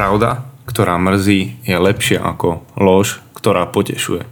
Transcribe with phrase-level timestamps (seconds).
[0.00, 4.24] Pravda, ktorá mrzí, je lepšia ako lož, ktorá potešuje.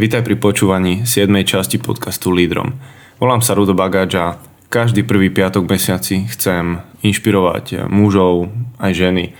[0.00, 1.28] Vítaj pri počúvaní 7.
[1.44, 2.72] časti podcastu Lídrom.
[3.20, 4.40] Volám sa Rudo Bagáč a
[4.72, 8.48] každý prvý piatok mesiaci chcem inšpirovať mužov
[8.80, 9.36] aj ženy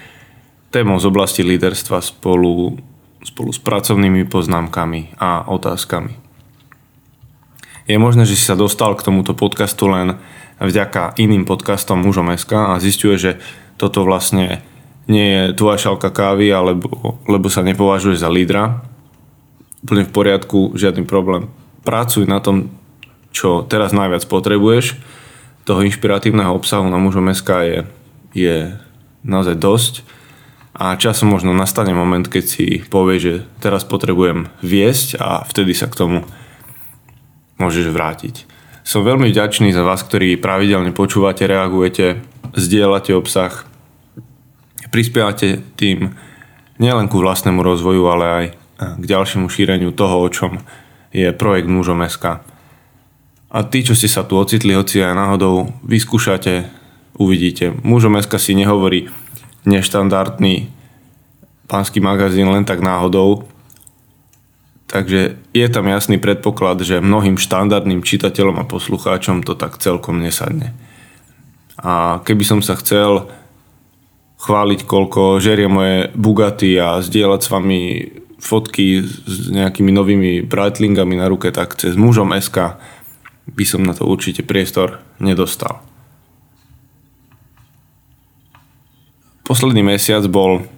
[0.69, 2.77] témou z oblasti líderstva spolu,
[3.25, 6.13] spolu s pracovnými poznámkami a otázkami.
[7.89, 10.21] Je možné, že si sa dostal k tomuto podcastu len
[10.61, 13.33] vďaka iným podcastom mužom SK a zistuje, že
[13.81, 14.61] toto vlastne
[15.09, 18.85] nie je tvoja šalka kávy, alebo, lebo sa nepovažuješ za lídra,
[19.83, 21.49] úplne v poriadku, žiadny problém.
[21.83, 22.69] Pracuj na tom,
[23.33, 25.01] čo teraz najviac potrebuješ.
[25.65, 27.79] Toho inšpiratívneho obsahu na mužom SK je,
[28.33, 28.57] je
[29.25, 29.95] naozaj dosť
[30.79, 35.91] a časom možno nastane moment, keď si povie, že teraz potrebujem viesť a vtedy sa
[35.91, 36.19] k tomu
[37.59, 38.49] môžeš vrátiť.
[38.87, 42.25] Som veľmi vďačný za vás, ktorí pravidelne počúvate, reagujete,
[42.57, 43.68] zdieľate obsah,
[44.91, 46.13] prispievate tým
[46.79, 48.45] nielen ku vlastnému rozvoju, ale aj
[48.79, 50.63] k ďalšiemu šíreniu toho, o čom
[51.11, 52.45] je projekt Mužom SK.
[53.49, 56.69] A tí, čo ste sa tu ocitli, hoci aj náhodou vyskúšate,
[57.17, 57.75] uvidíte.
[57.83, 59.09] Mužom SK si nehovorí
[59.67, 60.71] neštandardný
[61.67, 63.49] pánsky magazín len tak náhodou,
[64.89, 70.73] Takže je tam jasný predpoklad, že mnohým štandardným čitateľom a poslucháčom to tak celkom nesadne.
[71.77, 73.29] A keby som sa chcel
[74.39, 77.81] chváliť, koľko žerie moje Bugatti a zdieľať s vami
[78.39, 82.79] fotky s nejakými novými Breitlingami na ruke, tak cez mužom SK
[83.51, 85.83] by som na to určite priestor nedostal.
[89.43, 90.69] Posledný mesiac bol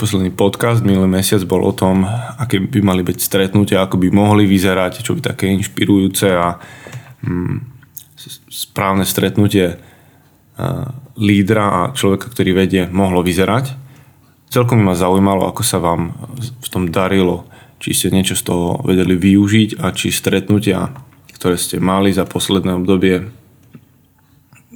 [0.00, 2.04] posledný podcast minulý mesiac bol o tom,
[2.40, 6.56] aké by mali byť stretnutia, ako by mohli vyzerať, čo by také inšpirujúce a
[7.24, 7.56] mm,
[8.48, 9.76] správne stretnutie
[11.18, 13.74] lídra a človeka, ktorý vedie, mohlo vyzerať.
[14.50, 17.46] Celkom ma zaujímalo, ako sa vám v tom darilo,
[17.82, 20.94] či ste niečo z toho vedeli využiť a či stretnutia,
[21.34, 23.28] ktoré ste mali za posledné obdobie,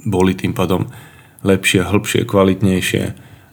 [0.03, 0.87] boli tým pádom
[1.43, 3.03] lepšie, hĺbšie, kvalitnejšie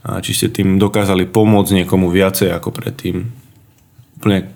[0.06, 3.26] a či ste tým dokázali pomôcť niekomu viacej ako predtým.
[4.22, 4.50] Úplne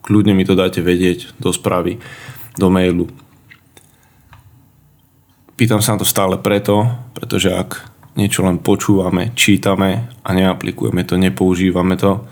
[0.00, 2.00] kľudne mi to dáte vedieť do správy,
[2.56, 3.08] do mailu.
[5.60, 7.84] Pýtam sa na to stále preto, pretože ak
[8.16, 12.24] niečo len počúvame, čítame a neaplikujeme to, nepoužívame to,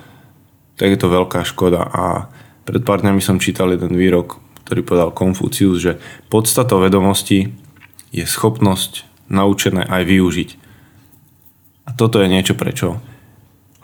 [0.80, 1.84] tak je to veľká škoda.
[1.92, 2.32] A
[2.64, 6.00] pred pár dňami som čítal jeden výrok, ktorý povedal Konfucius, že
[6.32, 7.52] podstatou vedomosti
[8.16, 10.50] je schopnosť naučené aj využiť.
[11.84, 12.96] A toto je niečo, prečo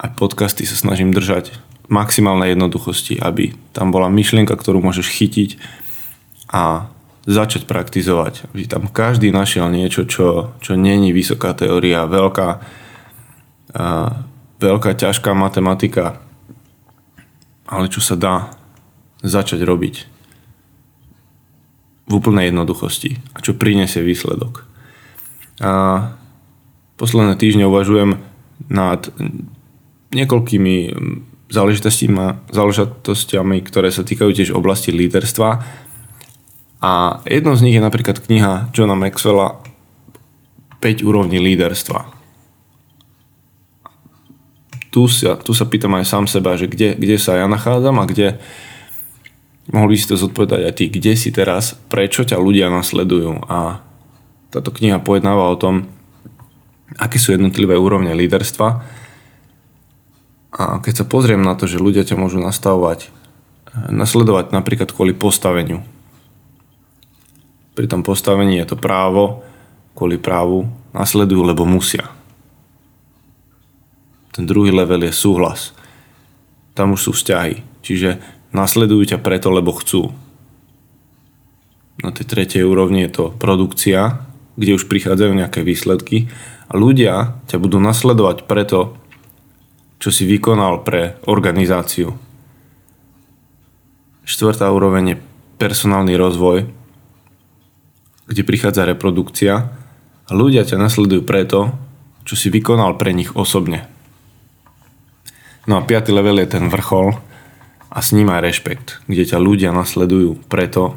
[0.01, 1.53] aj podcasty sa snažím držať
[1.93, 5.51] maximálnej jednoduchosti, aby tam bola myšlienka, ktorú môžeš chytiť
[6.49, 6.89] a
[7.25, 8.53] začať praktizovať.
[8.53, 12.49] Aby tam každý našiel niečo, čo, čo není vysoká teória, veľká,
[13.75, 13.85] a,
[14.61, 16.21] veľká ťažká matematika,
[17.65, 18.53] ale čo sa dá
[19.25, 19.95] začať robiť
[22.05, 24.69] v úplnej jednoduchosti a čo prinesie výsledok.
[25.65, 25.73] A
[27.01, 28.21] posledné týždne uvažujem
[28.69, 29.09] nad
[30.13, 30.77] niekoľkými
[32.53, 35.65] záležitostiami, ktoré sa týkajú tiež oblasti líderstva
[36.85, 39.57] a jednou z nich je napríklad kniha Johna Maxwella
[40.85, 42.13] 5 úrovní líderstva.
[44.93, 48.05] Tu sa, tu sa pýtam aj sám seba, že kde, kde sa ja nachádzam a
[48.05, 48.37] kde
[49.73, 53.49] mohli si to zodpovedať aj ty, kde si teraz, prečo ťa ľudia nasledujú?
[53.49, 53.81] A
[54.53, 55.89] táto kniha pojednáva o tom,
[57.01, 58.85] aké sú jednotlivé úrovne líderstva.
[60.53, 63.09] A keď sa pozriem na to, že ľudia ťa môžu nastavovať,
[63.89, 65.81] nasledovať napríklad kvôli postaveniu,
[67.75, 69.43] pri tom postavení je to právo,
[69.99, 72.07] kvôli právu nasledujú, lebo musia.
[74.35, 75.75] Ten druhý level je súhlas.
[76.75, 77.63] Tam už sú vzťahy.
[77.83, 78.19] Čiže
[78.51, 80.11] nasledujú ťa preto, lebo chcú.
[82.03, 84.27] Na tej tretej úrovni je to produkcia,
[84.59, 86.31] kde už prichádzajú nejaké výsledky
[86.67, 88.99] a ľudia ťa budú nasledovať preto,
[90.03, 92.19] čo si vykonal pre organizáciu.
[94.27, 95.23] Štvrtá úroveň je
[95.59, 96.67] personálny rozvoj,
[98.29, 99.73] kde prichádza reprodukcia
[100.33, 101.77] ľudia ťa nasledujú preto,
[102.25, 103.85] čo si vykonal pre nich osobne.
[105.69, 107.17] No a piatý level je ten vrchol
[107.93, 110.97] a s ním aj rešpekt, kde ťa ľudia nasledujú preto,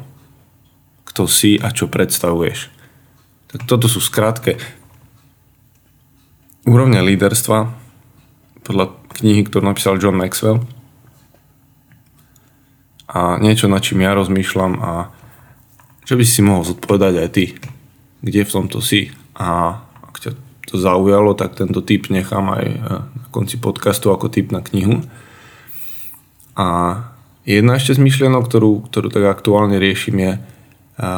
[1.08, 2.72] kto si a čo predstavuješ.
[3.48, 4.60] Tak toto sú skrátke
[6.68, 7.72] úrovne líderstva
[8.64, 10.68] podľa knihy, ktorú napísal John Maxwell
[13.08, 15.08] a niečo, nad čím ja rozmýšľam a
[16.08, 17.44] čo by si mohol zodpovedať aj ty?
[18.24, 19.12] Kde v tomto si?
[19.36, 19.76] A
[20.08, 20.32] ak ťa
[20.64, 22.78] to zaujalo, tak tento tip nechám aj e,
[23.12, 25.04] na konci podcastu ako tip na knihu.
[26.56, 26.66] A
[27.44, 31.08] jedna ešte z myšlienok, ktorú, ktorú tak aktuálne riešim je, e,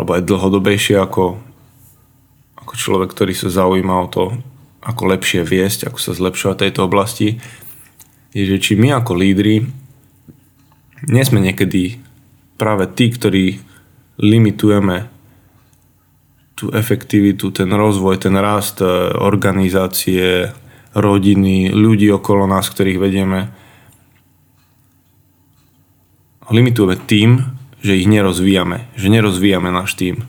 [0.00, 1.36] alebo aj dlhodobejšie ako,
[2.56, 4.24] ako človek, ktorý sa zaujíma o to,
[4.80, 7.36] ako lepšie viesť, ako sa zlepšovať tejto oblasti,
[8.32, 9.68] je, že či my ako lídry
[11.04, 12.00] nie sme niekedy
[12.56, 13.67] práve tí, ktorí
[14.18, 15.08] limitujeme
[16.58, 20.50] tú efektivitu, ten rozvoj, ten rast e, organizácie,
[20.90, 23.40] rodiny, ľudí okolo nás, ktorých vedieme.
[26.50, 27.38] Limitujeme tým,
[27.78, 30.26] že ich nerozvíjame, že nerozvíjame náš tým,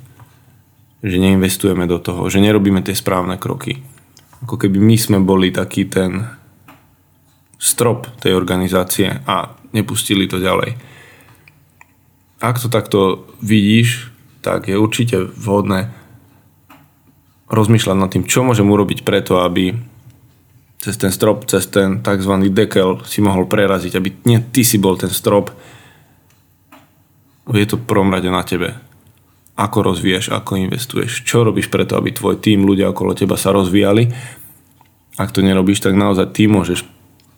[1.02, 3.82] že neinvestujeme do toho, že nerobíme tie správne kroky.
[4.46, 6.30] Ako keby my sme boli taký ten
[7.58, 10.78] strop tej organizácie a nepustili to ďalej.
[12.40, 15.92] Ak to takto vidíš, tak je určite vhodné
[17.52, 19.76] rozmýšľať nad tým, čo môžem urobiť preto, aby
[20.80, 22.34] cez ten strop, cez ten tzv.
[22.48, 25.52] dekel si mohol preraziť, aby nie ty si bol ten strop.
[27.52, 28.80] Je to v prvom rade na tebe.
[29.60, 34.08] Ako rozvíjaš, ako investuješ, čo robíš preto, aby tvoj tým, ľudia okolo teba sa rozvíjali.
[35.20, 36.88] Ak to nerobíš, tak naozaj ty môžeš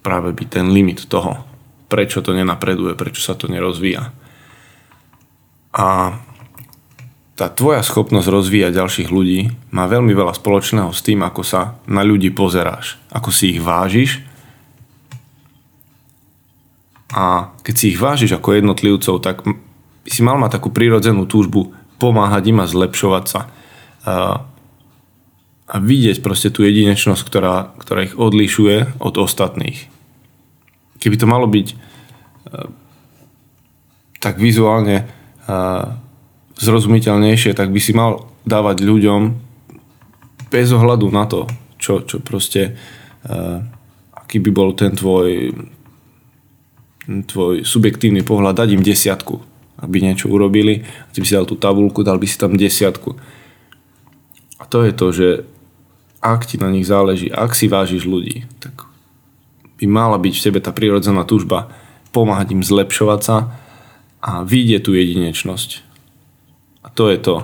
[0.05, 1.41] práve byť ten limit toho,
[1.89, 4.13] prečo to nenapreduje, prečo sa to nerozvíja.
[5.71, 6.19] A
[7.39, 12.05] tá tvoja schopnosť rozvíjať ďalších ľudí má veľmi veľa spoločného s tým, ako sa na
[12.05, 14.21] ľudí pozeráš, ako si ich vážiš
[17.11, 19.43] a keď si ich vážiš ako jednotlivcov, tak
[20.07, 23.41] si mal mať takú prírodzenú túžbu pomáhať im a zlepšovať sa
[24.05, 24.47] a,
[25.67, 29.91] a vidieť proste tú jedinečnosť, ktorá, ktorá ich odlišuje od ostatných.
[31.01, 31.67] Keby to malo byť
[34.21, 35.09] tak vizuálne
[36.61, 39.21] zrozumiteľnejšie, tak by si mal dávať ľuďom
[40.51, 41.47] bez ohľadu na to,
[41.79, 42.75] čo, čo proste,
[43.25, 43.63] uh,
[44.13, 45.55] aký by bol ten tvoj,
[47.07, 49.39] tvoj subjektívny pohľad, dať im desiatku,
[49.81, 50.83] aby niečo urobili,
[51.15, 53.15] ty by si dal tú tabulku, dal by si tam desiatku.
[54.61, 55.27] A to je to, že
[56.21, 58.85] ak ti na nich záleží, ak si vážiš ľudí, tak
[59.81, 61.73] by mala byť v tebe tá prírodzená túžba
[62.13, 63.60] pomáhať im zlepšovať sa
[64.21, 65.91] a vidieť tú jedinečnosť
[66.81, 67.35] a to je to,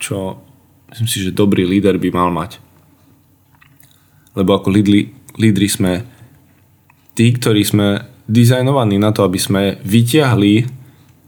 [0.00, 0.40] čo
[0.92, 2.60] myslím si, že dobrý líder by mal mať.
[4.32, 5.92] Lebo ako lídli, lídri sme
[7.12, 10.68] tí, ktorí sme dizajnovaní na to, aby sme vyťahli,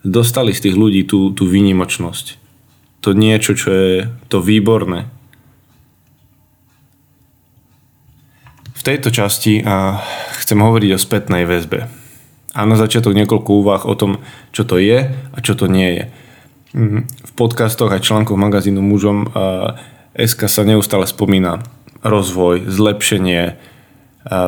[0.00, 2.40] dostali z tých ľudí tú, tú výnimočnosť.
[3.04, 3.94] To niečo, čo je
[4.28, 5.08] to výborné.
[8.72, 10.00] V tejto časti a
[10.40, 11.99] chcem hovoriť o spätnej väzbe.
[12.50, 14.18] A na začiatok niekoľko úvah o tom,
[14.50, 16.04] čo to je a čo to nie je.
[16.74, 16.98] Mhm.
[17.06, 19.30] V podcastoch aj článkoch magazínu mužom
[20.14, 21.62] SK sa neustále spomína
[22.00, 23.60] rozvoj, zlepšenie,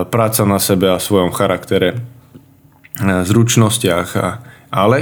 [0.09, 2.01] práca na sebe a svojom charaktere,
[3.01, 4.09] zručnostiach,
[4.73, 4.99] ale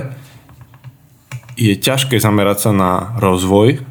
[1.59, 3.83] je ťažké zamerať sa na rozvoj,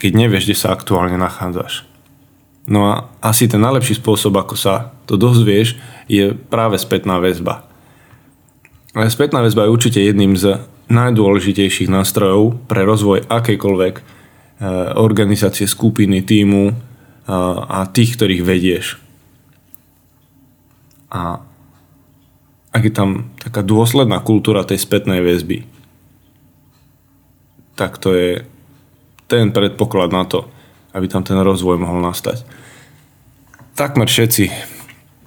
[0.00, 1.88] keď nevieš, kde sa aktuálne nachádzaš.
[2.64, 5.76] No a asi ten najlepší spôsob, ako sa to dozvieš,
[6.08, 7.68] je práve spätná väzba.
[8.94, 14.04] Spätná väzba je určite jedným z najdôležitejších nástrojov pre rozvoj akejkoľvek eh,
[14.94, 16.76] organizácie, skupiny, týmu eh,
[17.66, 19.02] a tých, ktorých vedieš.
[21.10, 21.42] A
[22.74, 25.62] ak je tam taká dôsledná kultúra tej spätnej väzby,
[27.74, 28.30] tak to je
[29.26, 30.46] ten predpoklad na to,
[30.94, 32.46] aby tam ten rozvoj mohol nastať.
[33.74, 34.50] Takmer všetci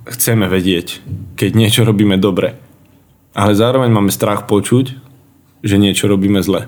[0.07, 1.03] chceme vedieť,
[1.35, 2.66] keď niečo robíme dobre.
[3.37, 4.97] Ale zároveň máme strach počuť,
[5.61, 6.65] že niečo robíme zle.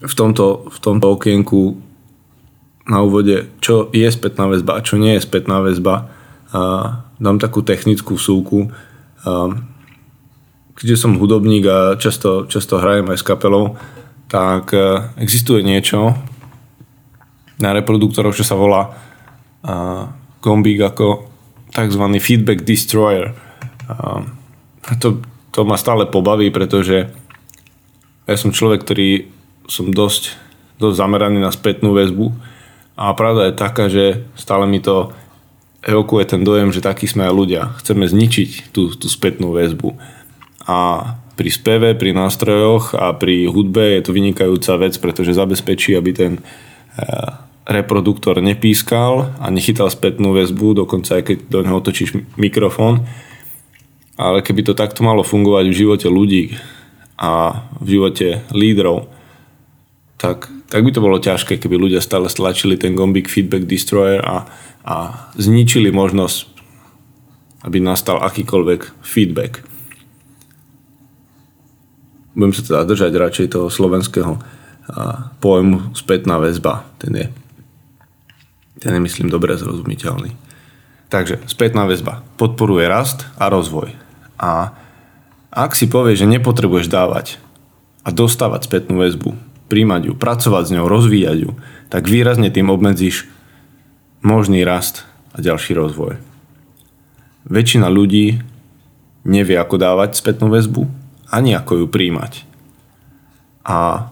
[0.00, 1.76] V tomto, v tomto okienku
[2.88, 6.08] na úvode, čo je spätná väzba a čo nie je spätná väzba,
[6.48, 6.60] a
[7.20, 8.72] dám takú technickú súku.
[9.28, 9.52] A
[10.72, 13.76] keďže som hudobník a často, často hrajem aj s kapelou,
[14.32, 16.16] tak e, existuje niečo
[17.60, 18.96] na reproduktoroch, čo sa volá
[20.38, 21.26] gombík ako
[21.78, 22.02] tzv.
[22.18, 23.38] feedback destroyer.
[23.86, 24.26] A
[24.98, 25.22] to
[25.58, 27.10] to ma stále pobaví, pretože
[28.30, 29.26] ja som človek, ktorý
[29.66, 30.38] som dosť,
[30.78, 32.30] dosť zameraný na spätnú väzbu
[32.94, 35.10] a pravda je taká, že stále mi to
[35.82, 37.62] evokuje ten dojem, že takí sme aj ľudia.
[37.82, 39.98] Chceme zničiť tú, tú spätnú väzbu.
[40.70, 40.78] A
[41.34, 46.32] pri speve, pri nástrojoch a pri hudbe je to vynikajúca vec, pretože zabezpečí, aby ten
[46.38, 47.34] eh,
[47.68, 53.04] reproduktor nepískal a nechytal spätnú väzbu, dokonca aj keď do neho otočíš mikrofón,
[54.16, 56.56] ale keby to takto malo fungovať v živote ľudí
[57.20, 59.12] a v živote lídrov,
[60.16, 64.44] tak tak by to bolo ťažké, keby ľudia stále stlačili ten gombík Feedback Destroyer a,
[64.84, 64.96] a
[65.40, 66.44] zničili možnosť,
[67.64, 69.64] aby nastal akýkoľvek feedback.
[72.36, 74.36] Budem sa teda držať radšej toho slovenského
[75.40, 76.84] pojmu spätná väzba.
[77.00, 77.26] Ten je,
[78.78, 80.34] ten je myslím dobre zrozumiteľný.
[81.08, 83.96] Takže spätná väzba podporuje rast a rozvoj.
[84.38, 84.76] A
[85.48, 87.40] ak si povieš, že nepotrebuješ dávať
[88.04, 89.34] a dostávať spätnú väzbu,
[89.72, 91.50] príjmať ju, pracovať s ňou, rozvíjať ju,
[91.88, 93.28] tak výrazne tým obmedzíš
[94.20, 96.20] možný rast a ďalší rozvoj.
[97.48, 98.44] Väčšina ľudí
[99.24, 100.84] nevie, ako dávať spätnú väzbu,
[101.32, 102.44] ani ako ju príjmať.
[103.64, 104.08] A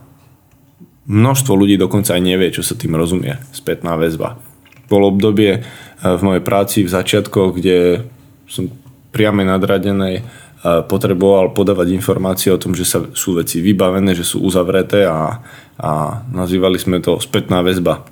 [1.08, 4.40] množstvo ľudí dokonca aj nevie, čo sa tým rozumie, spätná väzba.
[4.86, 5.62] Bolo obdobie eh,
[6.02, 8.06] v mojej práci v začiatkoch, kde
[8.46, 8.70] som
[9.10, 10.22] priame nadradenej
[10.66, 15.38] potreboval podávať informácie o tom, že sa, sú veci vybavené, že sú uzavreté a,
[15.78, 15.90] a
[16.26, 18.02] nazývali sme to spätná väzba.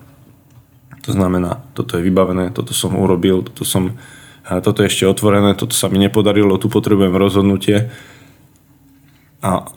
[1.05, 3.99] To znamená, toto je vybavené, toto som urobil, toto, som,
[4.47, 7.91] toto je ešte otvorené, toto sa mi nepodarilo, tu potrebujem rozhodnutie.
[9.45, 9.69] A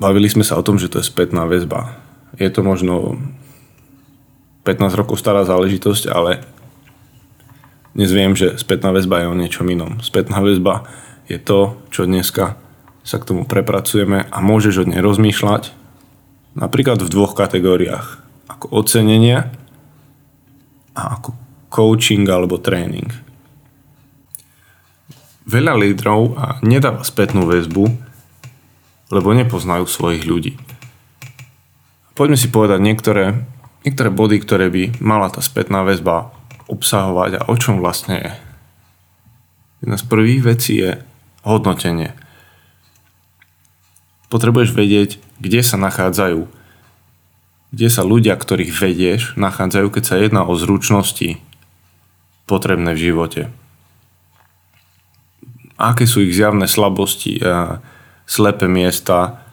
[0.00, 1.94] bavili sme sa o tom, že to je spätná väzba.
[2.40, 3.20] Je to možno
[4.64, 6.40] 15 rokov stará záležitosť, ale
[7.92, 10.00] dnes viem, že spätná väzba je o niečom inom.
[10.00, 10.88] Spätná väzba
[11.28, 12.56] je to, čo dneska
[13.04, 15.76] sa k tomu prepracujeme a môžeš od nej rozmýšľať
[16.56, 18.24] napríklad v dvoch kategóriách.
[18.48, 19.52] Ako ocenenie
[20.96, 21.36] a ako
[21.68, 23.12] coaching alebo tréning.
[25.44, 27.84] Veľa lídrov nedáva spätnú väzbu,
[29.12, 30.56] lebo nepoznajú svojich ľudí.
[32.16, 33.44] Poďme si povedať niektoré,
[33.84, 36.32] niektoré body, ktoré by mala tá spätná väzba
[36.66, 38.32] obsahovať a o čom vlastne je.
[39.84, 40.96] Jedna z prvých vecí je
[41.44, 42.16] hodnotenie.
[44.32, 46.48] Potrebuješ vedieť, kde sa nachádzajú,
[47.74, 51.36] kde sa ľudia, ktorých vedieš, nachádzajú, keď sa jedná o zručnosti
[52.48, 53.42] potrebné v živote.
[55.76, 57.36] Aké sú ich zjavné slabosti,
[58.24, 59.44] slepé miesta,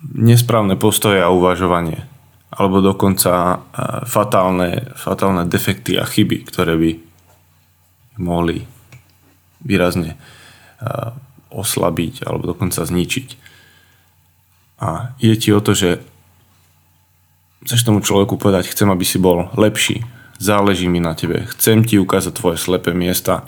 [0.00, 2.08] nesprávne postoje a uvažovanie.
[2.52, 3.64] Alebo dokonca
[4.04, 6.90] fatálne, fatálne defekty a chyby, ktoré by
[8.20, 8.68] mohli
[9.64, 10.20] výrazne
[11.48, 13.28] oslabiť alebo dokonca zničiť.
[14.84, 16.02] A ide ti o to, že
[17.64, 20.02] chceš tomu človeku povedať, chcem, aby si bol lepší,
[20.42, 23.46] záleží mi na tebe, chcem ti ukázať tvoje slepé miesta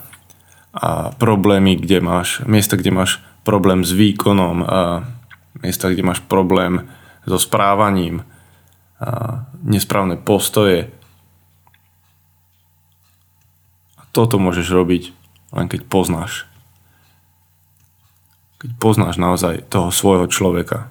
[0.71, 5.03] a problémy, kde máš, miesta, kde máš problém s výkonom, a
[5.61, 6.87] miesta, kde máš problém
[7.27, 8.23] so správaním,
[9.65, 10.93] nesprávne postoje.
[13.99, 15.13] A toto môžeš robiť
[15.55, 16.51] len keď poznáš
[18.65, 20.89] keď poznáš naozaj toho svojho človeka.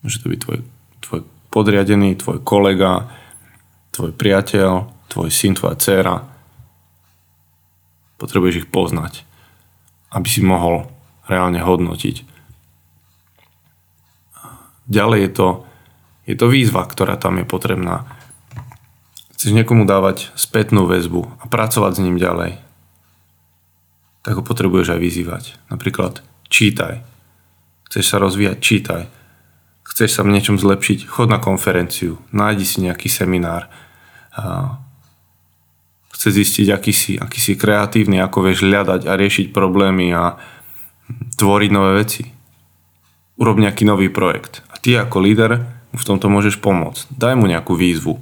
[0.00, 0.58] Môže to byť tvoj,
[1.04, 1.20] tvoj
[1.52, 3.12] podriadený, tvoj kolega,
[3.92, 6.24] tvoj priateľ, tvoj syn, tvoja dcéra.
[8.16, 9.28] Potrebuješ ich poznať,
[10.08, 10.88] aby si mohol
[11.28, 12.24] reálne hodnotiť.
[14.88, 15.48] Ďalej je to,
[16.24, 18.08] je to výzva, ktorá tam je potrebná.
[19.36, 22.56] Chceš niekomu dávať spätnú väzbu a pracovať s ním ďalej,
[24.24, 25.44] tak ho potrebuješ aj vyzývať.
[25.68, 27.04] Napríklad čítaj.
[27.92, 29.02] Chceš sa rozvíjať, čítaj.
[29.84, 33.68] Chceš sa v niečom zlepšiť, chod na konferenciu, nájdi si nejaký seminár.
[36.16, 40.40] Chceš zistiť, aký si, aký si kreatívny, ako vieš hľadať a riešiť problémy a
[41.36, 42.24] tvoriť nové veci.
[43.36, 44.64] Urob nejaký nový projekt.
[44.72, 45.52] A ty ako líder
[45.94, 47.06] mu v tomto môžeš pomôcť.
[47.14, 48.18] Daj mu nejakú výzvu.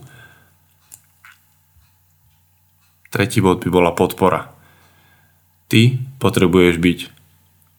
[3.09, 4.53] Tretí bod by bola podpora.
[5.73, 6.99] Ty potrebuješ byť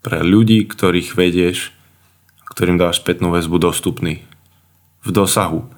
[0.02, 1.70] pre ľudí, ktorých vedieš,
[2.50, 4.26] ktorým dáš spätnú väzbu dostupný.
[5.06, 5.70] V dosahu.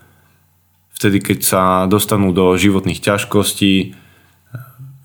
[0.95, 3.73] Vtedy, keď sa dostanú do životných ťažkostí,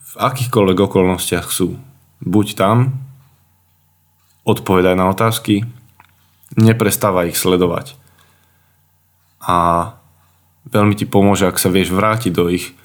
[0.01, 1.79] v akýchkoľvek okolnostiach sú.
[2.23, 2.95] Buď tam,
[4.47, 5.67] odpovedaj na otázky,
[6.55, 8.00] neprestávaj ich sledovať.
[9.41, 9.57] A
[10.69, 12.77] veľmi ti pomôže, ak sa vieš vrátiť do ich,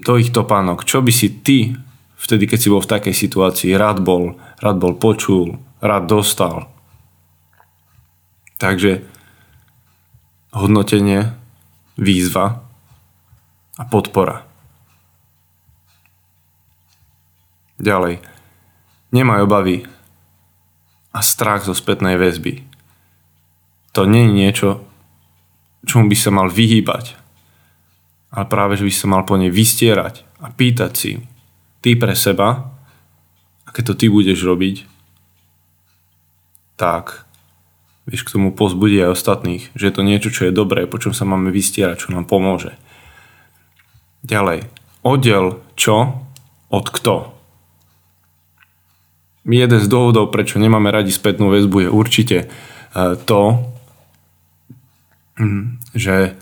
[0.00, 0.84] do ich topánok.
[0.84, 1.74] Čo by si ty
[2.18, 6.68] vtedy, keď si bol v takej situácii, rád bol, rád bol počul, rád dostal.
[8.58, 9.06] Takže
[10.50, 11.32] hodnotenie,
[11.94, 12.66] výzva
[13.78, 14.42] a podpora.
[17.78, 18.18] Ďalej.
[19.14, 19.86] Nemaj obavy
[21.14, 22.66] a strach zo spätnej väzby.
[23.94, 24.68] To nie je niečo,
[25.88, 27.16] čomu by sa mal vyhýbať.
[28.28, 31.12] Ale práve, že by sa mal po nej vystierať a pýtať si,
[31.80, 32.76] ty pre seba,
[33.64, 34.84] a keď to ty budeš robiť,
[36.76, 37.28] tak
[38.08, 41.12] Vieš k tomu pozbudí aj ostatných, že je to niečo, čo je dobré, po čom
[41.12, 42.72] sa máme vystierať, čo nám pomôže.
[44.24, 44.64] Ďalej.
[45.04, 46.24] Oddel čo
[46.72, 47.36] od kto.
[49.44, 52.46] Jeden z dôvodov, prečo nemáme radi spätnú väzbu, je určite e,
[53.28, 53.68] to,
[55.36, 56.36] hm, že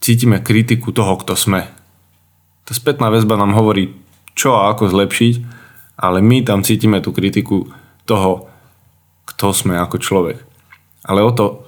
[0.00, 1.68] cítime kritiku toho, kto sme.
[2.64, 3.92] Tá spätná väzba nám hovorí,
[4.36, 5.34] čo a ako zlepšiť,
[6.00, 7.70] ale my tam cítime tú kritiku
[8.04, 8.48] toho,
[9.24, 10.38] kto sme ako človek.
[11.04, 11.64] Ale o to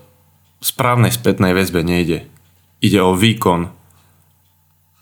[0.60, 2.28] správnej spätnej väzbe nejde.
[2.80, 3.72] Ide o výkon,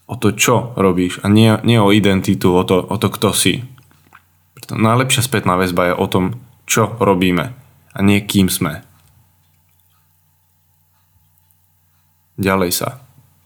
[0.04, 3.64] o to, čo robíš a nie, nie o identitu, o to, o to, kto si.
[4.54, 6.24] Preto najlepšia spätná väzba je o tom,
[6.68, 7.56] čo robíme
[7.94, 8.84] a nie kým sme.
[12.34, 12.88] Ďalej sa.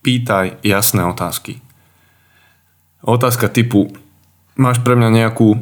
[0.01, 1.61] Pýtaj jasné otázky.
[3.05, 3.93] Otázka typu
[4.59, 5.61] máš pre mňa nejakú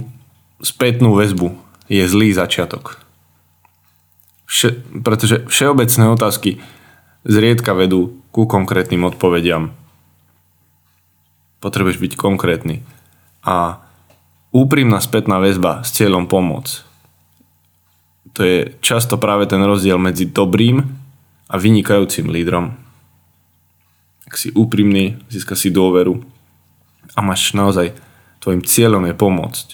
[0.63, 1.53] spätnú väzbu.
[1.87, 3.03] Je zlý začiatok.
[4.47, 6.51] Vše, pretože všeobecné otázky
[7.27, 9.75] zriedka vedú ku konkrétnym odpovediam.
[11.59, 12.87] Potrebuješ byť konkrétny.
[13.43, 13.83] A
[14.55, 16.87] úprimná spätná väzba s cieľom pomôcť.
[18.37, 20.85] To je často práve ten rozdiel medzi dobrým
[21.51, 22.86] a vynikajúcim lídrom.
[24.27, 26.21] Ak si úprimný, získa si dôveru
[27.15, 27.95] a máš naozaj,
[28.43, 29.69] tvojim cieľom je pomôcť.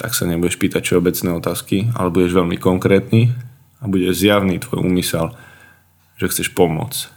[0.00, 3.36] Tak sa nebudeš pýtať všeobecné otázky, ale budeš veľmi konkrétny
[3.80, 5.36] a bude zjavný tvoj úmysel,
[6.16, 7.12] že chceš pomôcť.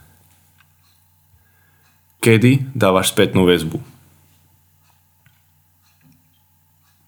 [2.20, 3.94] Kedy dávaš spätnú väzbu?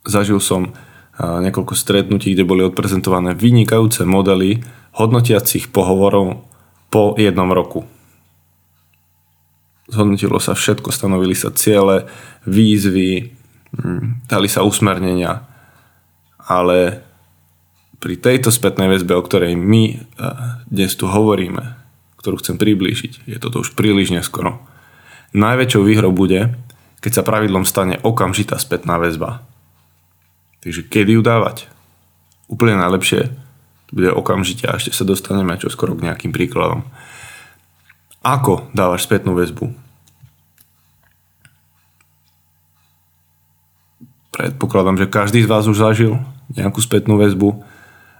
[0.06, 0.72] zažil som
[1.18, 4.62] niekoľko stretnutí, kde boli odprezentované vynikajúce modely
[4.96, 6.46] hodnotiacich pohovorov
[6.88, 7.84] po jednom roku.
[9.86, 12.10] Zhodnotilo sa všetko, stanovili sa ciele,
[12.42, 13.30] výzvy,
[13.76, 15.46] mm, dali sa usmernenia,
[16.42, 17.06] ale
[18.02, 19.98] pri tejto spätnej väzbe, o ktorej my
[20.66, 21.78] dnes tu hovoríme,
[22.18, 24.62] ktorú chcem priblížiť, je toto už príliš neskoro.
[25.34, 26.54] Najväčšou výhrou bude,
[27.00, 29.46] keď sa pravidlom stane okamžitá spätná väzba
[30.66, 31.70] Takže kedy ju dávať?
[32.50, 33.30] Úplne najlepšie
[33.94, 36.82] bude okamžite a ešte sa dostaneme čo skoro k nejakým príkladom.
[38.26, 39.70] Ako dávaš spätnú väzbu?
[44.34, 46.18] Predpokladám, že každý z vás už zažil
[46.50, 47.62] nejakú spätnú väzbu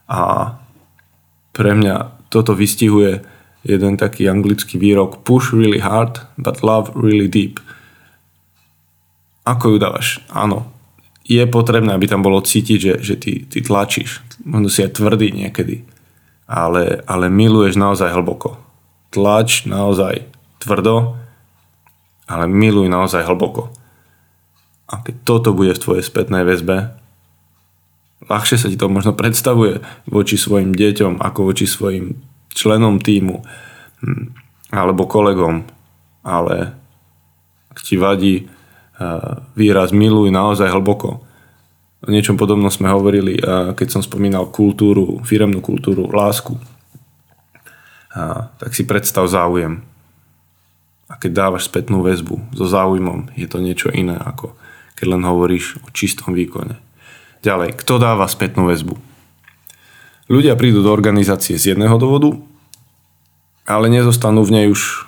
[0.07, 0.55] a
[1.51, 3.27] pre mňa toto vystihuje
[3.67, 7.59] jeden taký anglický výrok push really hard, but love really deep.
[9.43, 10.23] Ako ju dávaš?
[10.31, 10.71] Áno,
[11.27, 14.23] je potrebné, aby tam bolo cítiť, že, že ty, ty tlačíš.
[14.47, 15.83] Možno si aj tvrdý niekedy.
[16.47, 18.66] Ale, ale miluješ naozaj hlboko.
[19.17, 20.29] Tlač naozaj
[20.61, 21.17] tvrdo,
[22.29, 23.73] ale miluj naozaj hlboko.
[24.93, 26.93] A keď toto bude v tvojej spätnej väzbe,
[28.29, 32.21] ľahšie sa ti to možno predstavuje voči svojim deťom, ako voči svojim
[32.53, 33.41] členom týmu
[34.05, 34.25] hm,
[34.77, 35.65] alebo kolegom.
[36.21, 36.77] Ale
[37.73, 38.53] ak ti vadí
[39.57, 41.21] výraz miluj naozaj hlboko.
[42.05, 43.37] O niečom podobnom sme hovorili,
[43.77, 46.57] keď som spomínal kultúru, firemnú kultúru, lásku.
[48.17, 49.85] A, tak si predstav záujem.
[51.07, 54.57] A keď dávaš spätnú väzbu so záujmom, je to niečo iné, ako
[54.97, 56.81] keď len hovoríš o čistom výkone.
[57.45, 58.97] Ďalej, kto dáva spätnú väzbu?
[60.27, 62.35] Ľudia prídu do organizácie z jedného dôvodu,
[63.69, 65.07] ale nezostanú v nej už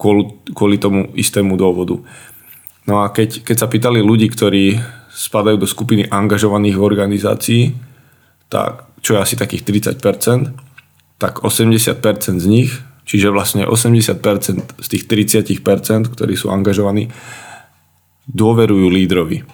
[0.00, 2.02] kvôli, kvôli tomu istému dôvodu.
[2.88, 4.80] No a keď, keď sa pýtali ľudí, ktorí
[5.12, 7.78] spadajú do skupiny angažovaných organizácií,
[8.50, 10.71] tak, čo je asi takých 30%,
[11.22, 12.74] tak 80% z nich,
[13.06, 17.14] čiže vlastne 80% z tých 30%, ktorí sú angažovaní,
[18.26, 19.46] dôverujú lídrovi.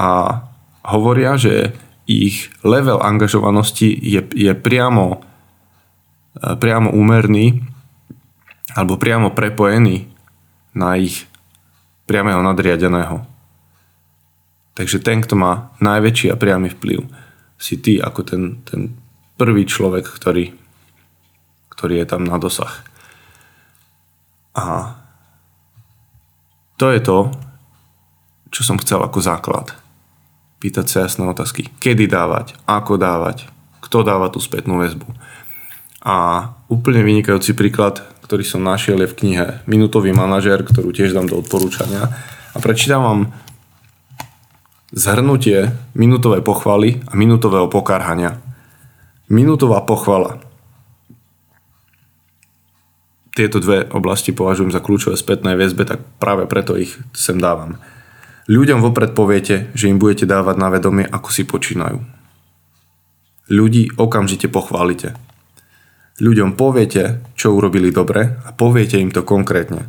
[0.00, 0.40] A
[0.80, 1.76] hovoria, že
[2.08, 5.20] ich level angažovanosti je, je priamo,
[6.40, 7.60] priamo úmerný
[8.72, 10.08] alebo priamo prepojený
[10.72, 11.28] na ich
[12.08, 13.24] priamého nadriadeného.
[14.74, 17.06] Takže ten, kto má najväčší a priamy vplyv,
[17.60, 19.03] si ty ako ten, ten
[19.36, 20.54] prvý človek, ktorý,
[21.72, 22.84] ktorý je tam na dosah.
[24.54, 24.94] A
[26.78, 27.34] to je to,
[28.54, 29.74] čo som chcel ako základ.
[30.62, 31.68] Pýtať sa jasné otázky.
[31.82, 33.50] Kedy dávať, ako dávať,
[33.82, 35.06] kto dáva tú spätnú väzbu.
[36.04, 41.28] A úplne vynikajúci príklad ktorý som našiel, je v knihe Minutový manažer, ktorú tiež dám
[41.28, 42.08] do odporúčania.
[42.50, 43.20] A prečítam vám
[44.96, 48.40] zhrnutie minutové pochvaly a minutového pokarhania.
[49.32, 50.36] Minutová pochvala.
[53.34, 57.80] Tieto dve oblasti považujem za kľúčové spätnej väzbe, tak práve preto ich sem dávam.
[58.46, 61.98] Ľuďom vopred poviete, že im budete dávať na vedomie, ako si počínajú.
[63.48, 65.16] Ľudí okamžite pochválite.
[66.20, 69.88] Ľuďom poviete, čo urobili dobre a poviete im to konkrétne.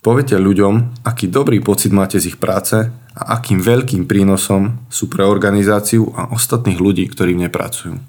[0.00, 5.28] Poviete ľuďom, aký dobrý pocit máte z ich práce a akým veľkým prínosom sú pre
[5.28, 8.00] organizáciu a ostatných ľudí, ktorí v nej pracujú.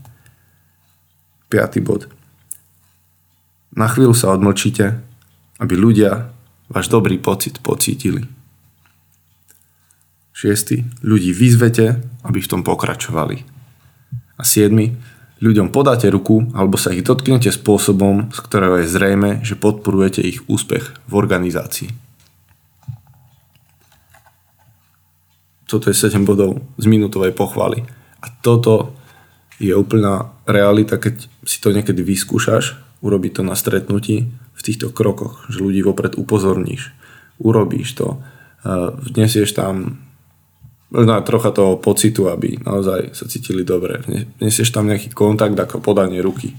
[1.52, 1.84] 5.
[1.84, 2.08] bod.
[3.76, 5.04] Na chvíľu sa odmlčíte,
[5.60, 6.32] aby ľudia
[6.72, 8.24] váš dobrý pocit pocítili.
[10.32, 11.04] 6.
[11.04, 13.44] Ľudí vyzvete, aby v tom pokračovali.
[14.40, 14.72] A 7
[15.42, 20.46] ľuďom podáte ruku alebo sa ich dotknete spôsobom, z ktorého je zrejme, že podporujete ich
[20.46, 21.90] úspech v organizácii.
[25.66, 27.82] Toto je 7 bodov z minútovej pochvaly.
[28.22, 28.94] A toto
[29.58, 35.50] je úplná realita, keď si to niekedy vyskúšaš, urobiť to na stretnutí v týchto krokoch,
[35.50, 36.94] že ľudí vopred upozorníš,
[37.42, 38.22] urobíš to,
[39.10, 40.06] vnesieš tam
[40.92, 44.04] možno aj trocha toho pocitu, aby naozaj sa cítili dobre.
[44.44, 46.54] Nesieš tam nejaký kontakt ako podanie ruky.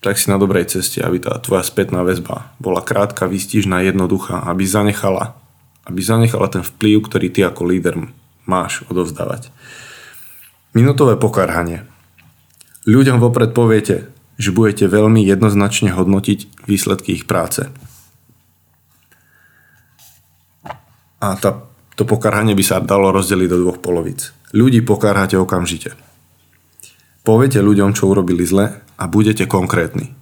[0.00, 4.64] Tak si na dobrej ceste, aby tá tvoja spätná väzba bola krátka, výstižná, jednoduchá, aby
[4.64, 5.36] zanechala,
[5.84, 7.94] aby zanechala ten vplyv, ktorý ty ako líder
[8.48, 9.52] máš odovzdávať.
[10.72, 11.84] Minutové pokarhanie.
[12.88, 14.08] Ľuďom vopred poviete,
[14.40, 17.68] že budete veľmi jednoznačne hodnotiť výsledky ich práce.
[21.20, 21.69] A tá
[22.00, 24.32] to pokarhanie by sa dalo rozdeliť do dvoch polovíc.
[24.56, 25.92] Ľudí pokárhate okamžite.
[27.20, 30.16] Poviete ľuďom, čo urobili zle a budete konkrétni.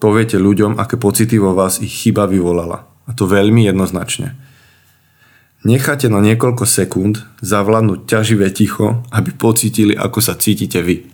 [0.00, 2.88] Poviete ľuďom, aké pocity vo vás ich chyba vyvolala.
[3.04, 4.32] A to veľmi jednoznačne.
[5.68, 11.12] Necháte na niekoľko sekúnd zavládnuť ťaživé ticho, aby pocítili, ako sa cítite vy.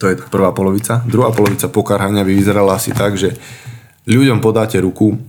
[0.00, 1.04] To je tá prvá polovica.
[1.04, 3.36] Druhá polovica pokarhania by vyzerala asi tak, že
[4.08, 5.20] ľuďom podáte ruku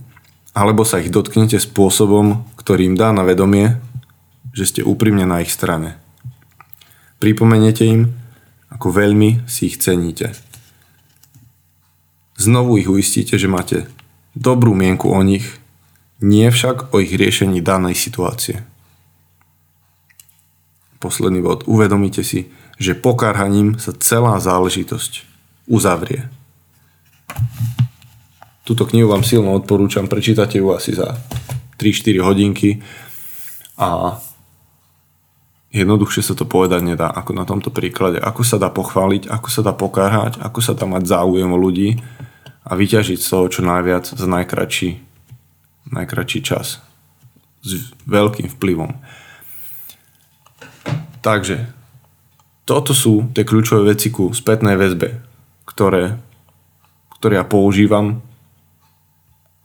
[0.52, 3.80] alebo sa ich dotknete spôsobom, ktorý im dá na vedomie,
[4.52, 5.96] že ste úprimne na ich strane.
[7.20, 8.12] Pripomeniete im,
[8.68, 10.36] ako veľmi si ich ceníte.
[12.36, 13.88] Znovu ich uistíte, že máte
[14.36, 15.46] dobrú mienku o nich,
[16.20, 18.64] nie však o ich riešení danej situácie.
[21.02, 21.66] Posledný bod.
[21.66, 25.26] Uvedomíte si, že pokárhaním sa celá záležitosť
[25.66, 26.30] uzavrie.
[28.62, 31.18] Túto knihu vám silno odporúčam, prečítate ju asi za
[31.82, 32.78] 3-4 hodinky
[33.74, 34.22] a
[35.74, 38.22] jednoduchšie sa to povedať nedá ako na tomto príklade.
[38.22, 41.98] Ako sa dá pochváliť, ako sa dá pokárhať, ako sa dá mať záujem o ľudí
[42.62, 44.90] a vyťažiť z toho čo najviac za najkračší,
[45.90, 46.78] najkračší čas
[47.66, 48.94] s veľkým vplyvom.
[51.18, 51.66] Takže
[52.62, 55.18] toto sú tie kľúčové veci ku spätnej väzbe,
[55.66, 56.14] ktoré,
[57.18, 58.22] ktoré ja používam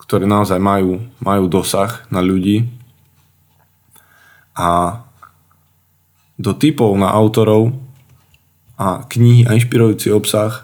[0.07, 2.63] ktoré naozaj majú, majú dosah na ľudí.
[4.55, 5.03] A
[6.39, 7.75] do typov na autorov
[8.79, 10.63] a knihy a inšpirujúci obsah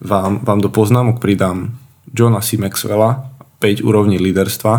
[0.00, 1.76] vám, vám do poznámok pridám
[2.10, 2.56] Johna C.
[2.56, 4.74] Maxwella, 5 úrovní líderstva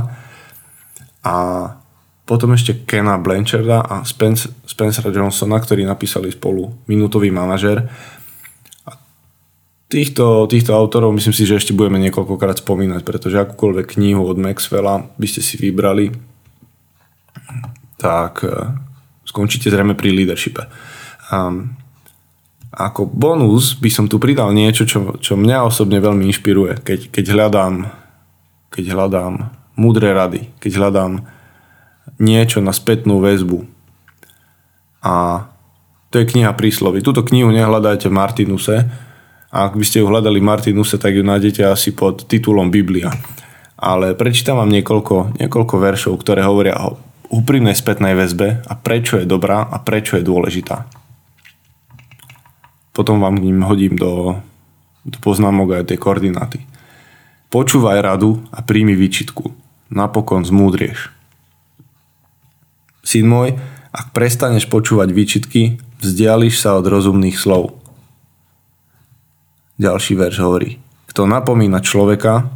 [1.26, 1.36] a
[2.26, 4.02] potom ešte Kena Blancharda a
[4.66, 7.86] Spencera Johnsona, ktorí napísali spolu Minútový manažer
[9.86, 15.06] Týchto, týchto autorov myslím si, že ešte budeme niekoľkokrát spomínať, pretože akúkoľvek knihu od Maxwella
[15.16, 16.10] by ste si vybrali,
[18.02, 18.50] tak e,
[19.30, 20.66] skončíte zrejme pri leadershipe.
[21.30, 21.78] Um,
[22.74, 27.26] ako bonus by som tu pridal niečo, čo, čo mňa osobne veľmi inšpiruje, keď, keď
[27.32, 27.74] hľadám
[28.76, 29.34] keď hľadám
[29.80, 31.24] múdre rady, keď hľadám
[32.20, 33.64] niečo na spätnú väzbu.
[35.00, 35.48] A
[36.12, 37.00] to je kniha príslovy.
[37.00, 38.76] Túto knihu nehľadajte v Martinuse,
[39.56, 43.08] a ak by ste ju hľadali Martinuse, tak ju nájdete asi pod titulom Biblia.
[43.80, 47.00] Ale prečítam vám niekoľko, niekoľko veršov, ktoré hovoria o
[47.32, 50.84] úprimnej spätnej väzbe a prečo je dobrá a prečo je dôležitá.
[52.92, 54.44] Potom vám k ním hodím do,
[55.08, 56.60] do poznámok aj tie koordináty.
[57.48, 59.56] Počúvaj radu a príjmi výčitku.
[59.88, 61.16] Napokon zmúdrieš.
[63.08, 63.56] Syn môj,
[63.96, 67.85] ak prestaneš počúvať výčitky, vzdiališ sa od rozumných slov.
[69.76, 70.80] Ďalší verš hovorí,
[71.12, 72.48] kto napomína človeka,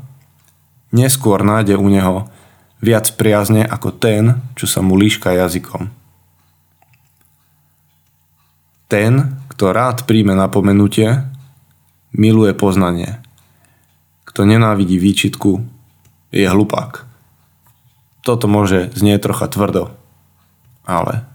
[0.96, 2.32] neskôr nájde u neho
[2.80, 5.92] viac priazne ako ten, čo sa mu líška jazykom.
[8.90, 11.30] Ten, kto rád príjme napomenutie,
[12.10, 13.22] miluje poznanie.
[14.26, 15.62] Kto nenávidí výčitku,
[16.34, 17.06] je hlupák.
[18.26, 19.94] Toto môže znieť trocha tvrdo,
[20.90, 21.29] ale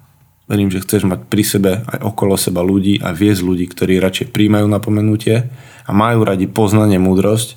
[0.44, 4.32] verím, že chceš mať pri sebe aj okolo seba ľudí a viesť ľudí, ktorí radšej
[4.32, 5.48] príjmajú napomenutie
[5.84, 7.56] a majú radi poznanie, múdrosť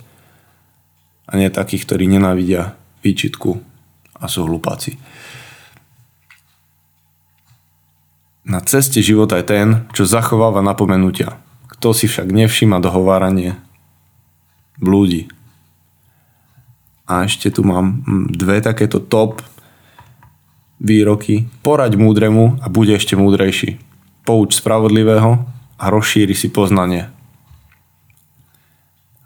[1.28, 3.60] a nie takých, ktorí nenávidia výčitku
[4.17, 4.95] a sú hlupáci.
[8.47, 11.36] Na ceste života je ten, čo zachováva napomenutia.
[11.67, 13.60] Kto si však nevšíma dohováranie,
[14.80, 15.28] blúdi.
[17.04, 19.43] A ešte tu mám mm, dve takéto top
[20.78, 21.50] výroky.
[21.62, 23.82] Poraď múdremu a bude ešte múdrejší.
[24.26, 25.46] Pouč spravodlivého
[25.78, 27.10] a rozšíri si poznanie.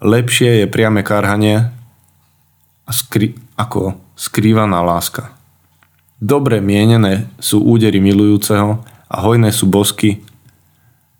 [0.02, 1.70] Lepšie je priame karhanie
[2.90, 5.32] skry- ako skrývaná láska.
[6.22, 10.22] Dobre mienené sú údery milujúceho a hojné sú bosky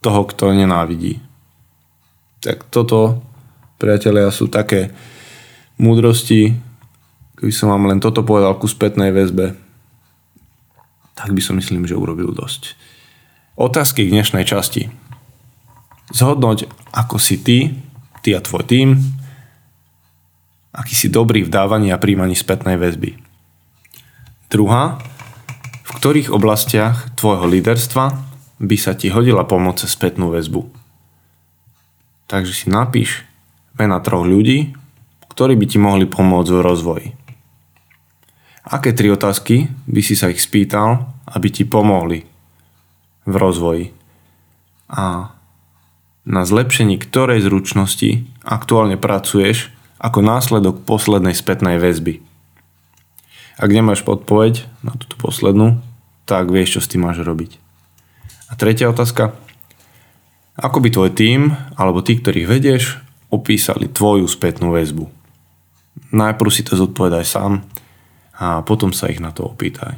[0.02, 1.18] toho, kto nenávidí.
[2.42, 3.22] Tak toto,
[3.78, 4.90] priatelia, sú také
[5.78, 6.58] múdrosti,
[7.38, 9.54] keby som vám len toto povedal ku spätnej väzbe,
[11.18, 12.76] tak by som myslím, že urobil dosť.
[13.56, 14.88] Otázky k dnešnej časti.
[16.12, 17.76] Zhodnoť, ako si ty,
[18.24, 18.96] ty a tvoj tým,
[20.72, 23.20] aký si dobrý v dávaní a príjmaní spätnej väzby.
[24.48, 25.00] Druhá,
[25.84, 28.16] v ktorých oblastiach tvojho líderstva
[28.62, 30.64] by sa ti hodila pomoc cez spätnú väzbu.
[32.28, 33.28] Takže si napíš
[33.76, 34.72] mena troch ľudí,
[35.32, 37.08] ktorí by ti mohli pomôcť v rozvoji.
[38.62, 42.22] Aké tri otázky by si sa ich spýtal, aby ti pomohli
[43.26, 43.90] v rozvoji?
[44.86, 45.34] A
[46.22, 52.22] na zlepšení ktorej zručnosti aktuálne pracuješ ako následok poslednej spätnej väzby.
[53.58, 55.82] Ak nemáš podpoveď na túto poslednú,
[56.22, 57.58] tak vieš, čo s tým máš robiť.
[58.46, 59.34] A tretia otázka.
[60.54, 65.10] Ako by tvoj tým, alebo tí, ktorých vedieš, opísali tvoju spätnú väzbu?
[66.14, 67.66] Najprv si to zodpovedaj sám
[68.42, 69.94] a potom sa ich na to opýtaj.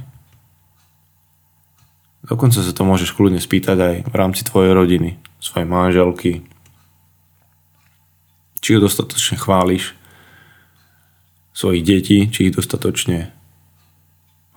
[2.28, 6.44] Dokonca sa to môžeš kľudne spýtať aj v rámci tvojej rodiny, svojej manželky,
[8.60, 9.96] či ju dostatočne chváliš,
[11.56, 13.32] svojich detí, či ich dostatočne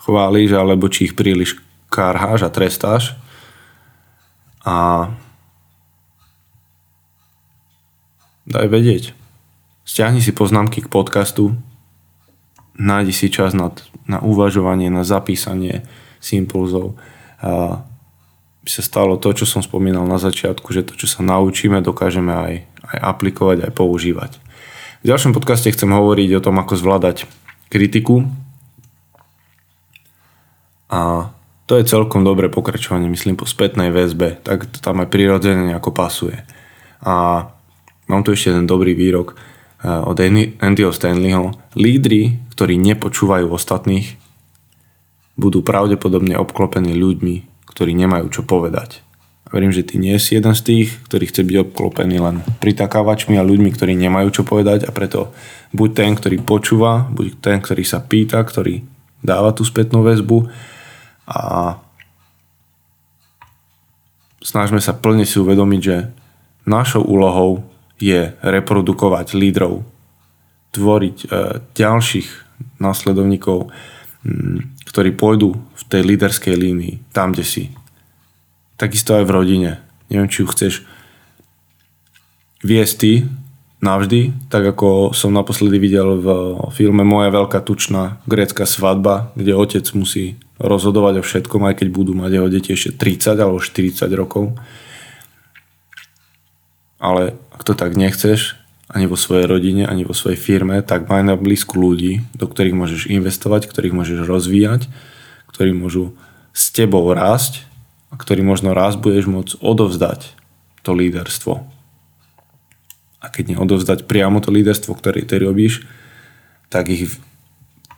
[0.03, 3.15] chváliš, alebo či ich príliš kárháš a trestáš.
[4.67, 5.11] A
[8.47, 9.15] daj vedieť.
[9.87, 11.55] Stiahni si poznámky k podcastu,
[12.77, 13.73] nájdi si čas na,
[14.05, 15.83] na uvažovanie, na zapísanie
[16.21, 16.97] si impulzov.
[17.41, 17.81] A
[18.67, 22.53] sa stalo to, čo som spomínal na začiatku, že to, čo sa naučíme, dokážeme aj,
[22.83, 24.31] aj aplikovať, aj používať.
[25.01, 27.31] V ďalšom podcaste chcem hovoriť o tom, ako zvládať
[27.71, 28.27] kritiku,
[30.87, 31.31] a
[31.67, 35.91] to je celkom dobré pokračovanie, myslím, po spätnej väzbe, tak to tam aj prirodzene nejako
[35.91, 36.47] pasuje.
[37.03, 37.43] A
[38.07, 39.35] mám tu ešte jeden dobrý výrok
[39.83, 40.17] od
[40.57, 41.53] Andyho Stanleyho.
[41.77, 44.17] Lídry, ktorí nepočúvajú ostatných,
[45.37, 49.05] budú pravdepodobne obklopení ľuďmi, ktorí nemajú čo povedať.
[49.47, 53.39] A verím, že ty nie si jeden z tých, ktorí chce byť obklopený len pritakávačmi
[53.39, 55.31] a ľuďmi, ktorí nemajú čo povedať a preto
[55.71, 58.83] buď ten, ktorý počúva, buď ten, ktorý sa pýta, ktorý
[59.23, 60.51] dáva tú spätnú väzbu
[61.31, 61.39] a
[64.43, 66.11] snažme sa plne si uvedomiť, že
[66.67, 67.63] našou úlohou
[67.97, 69.85] je reprodukovať lídrov,
[70.73, 71.27] tvoriť e,
[71.73, 72.27] ďalších
[72.77, 73.69] následovníkov,
[74.89, 77.63] ktorí pôjdu v tej líderskej línii, tam, kde si.
[78.77, 79.71] Takisto aj v rodine.
[80.09, 80.73] Neviem, či ju chceš
[82.65, 83.11] viesť ty
[83.77, 86.27] navždy, tak ako som naposledy videl v
[86.73, 92.17] filme Moja veľká tučná grécka svadba, kde otec musí rozhodovať o všetkom, aj keď budú
[92.17, 94.57] mať jeho deti ešte 30 alebo 40 rokov.
[96.97, 98.53] Ale ak to tak nechceš,
[98.87, 102.77] ani vo svojej rodine, ani vo svojej firme, tak maj na blízku ľudí, do ktorých
[102.77, 104.87] môžeš investovať, ktorých môžeš rozvíjať,
[105.51, 106.15] ktorí môžu
[106.53, 107.67] s tebou rásť
[108.13, 110.31] a ktorí možno raz budeš môcť odovzdať
[110.85, 111.67] to líderstvo.
[113.19, 115.83] A keď neodovzdať priamo to líderstvo, ktoré ty robíš,
[116.71, 117.11] tak ich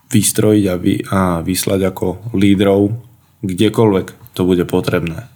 [0.09, 2.97] vystrojiť a, vy, a vyslať ako lídrov
[3.45, 5.29] kdekoľvek to bude potrebné.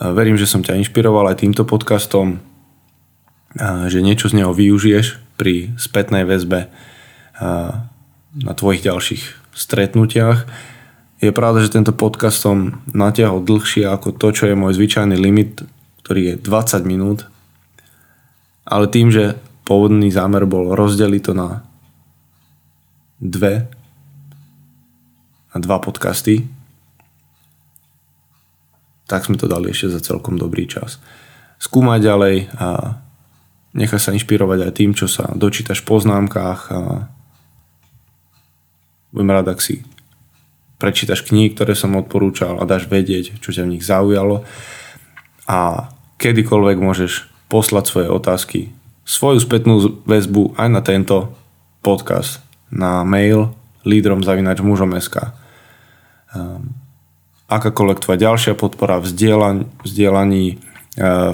[0.00, 2.40] Verím, že som ťa inšpiroval aj týmto podcastom,
[3.92, 6.72] že niečo z neho využiješ pri spätnej väzbe
[8.32, 10.48] na tvojich ďalších stretnutiach.
[11.20, 15.68] Je pravda, že tento podcast som natiahol dlhšie ako to, čo je môj zvyčajný limit,
[16.00, 17.28] ktorý je 20 minút.
[18.64, 19.36] Ale tým, že
[19.68, 21.60] pôvodný zámer bol rozdeliť to na
[23.20, 23.68] dve
[25.52, 26.48] a dva podcasty,
[29.10, 31.02] tak sme to dali ešte za celkom dobrý čas.
[31.58, 32.96] Skúmaj ďalej a
[33.74, 37.10] nechaj sa inšpirovať aj tým, čo sa dočítaš v poznámkach a
[39.10, 39.82] budem rád, ak si
[40.78, 44.46] prečítaš knihy, ktoré som odporúčal a dáš vedieť, čo ťa v nich zaujalo
[45.44, 48.60] a kedykoľvek môžeš poslať svoje otázky,
[49.02, 51.34] svoju spätnú väzbu aj na tento
[51.82, 52.38] podcast
[52.70, 53.50] na mail
[53.82, 55.34] lídrom zavinač mužom.sk.
[56.32, 56.79] Ehm,
[57.50, 59.10] akákoľvek tvoja ďalšia podpora v
[59.82, 60.56] vzdielaní e,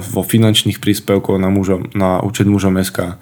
[0.01, 3.21] vo finančných príspevkoch na, mužom, na účet mužom SK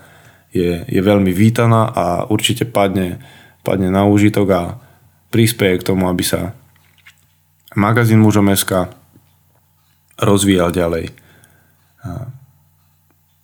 [0.56, 3.20] je, je veľmi vítaná a určite padne,
[3.68, 4.62] padne na úžitok a
[5.36, 6.56] prispieje k tomu, aby sa
[7.76, 8.88] magazín mužom SK
[10.16, 11.12] rozvíjal ďalej.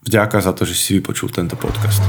[0.08, 2.02] Vďaka za to, že si vypočul tento podcast.